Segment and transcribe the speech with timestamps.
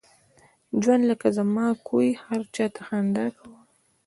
[0.81, 3.59] ژوند لکه زما کوه، هر چاته خنده کوه!